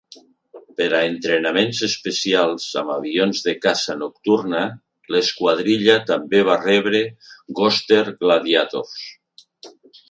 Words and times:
Per 0.79 0.85
a 0.99 1.01
entrenaments 1.09 1.81
especials 1.87 2.65
amb 2.81 2.93
avions 2.95 3.43
de 3.49 3.55
caça 3.67 3.97
nocturna, 4.01 4.65
l'esquadrilla 5.17 6.01
també 6.09 6.45
va 6.53 6.59
rebre 6.67 7.07
Goster 7.63 8.05
Gladiators. 8.25 9.01